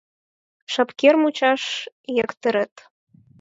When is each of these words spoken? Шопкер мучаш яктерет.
Шопкер 0.71 1.15
мучаш 1.21 1.61
яктерет. 2.23 2.73